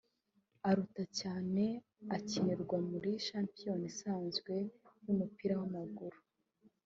aruta 0.69 1.03
cyane 1.19 1.63
akinirwa 2.15 2.77
muri 2.89 3.11
shampiyona 3.27 3.85
isanzwe 3.91 4.53
y’umupira 5.05 5.53
w’amaguru 5.59 6.17